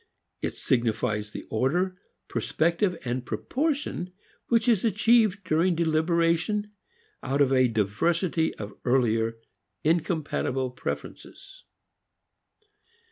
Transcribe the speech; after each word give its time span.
It 0.41 0.55
signifies 0.57 1.29
the 1.29 1.45
order, 1.51 1.95
perspective, 2.27 2.97
proportion 3.23 4.11
which 4.47 4.67
is 4.67 4.83
achieved, 4.83 5.43
during 5.43 5.75
deliberation, 5.75 6.71
out 7.21 7.39
of 7.39 7.53
a 7.53 7.67
diversity 7.67 8.51
of 8.55 8.73
earlier 8.83 9.37
incompatible 9.83 10.71
preferences. 10.71 11.65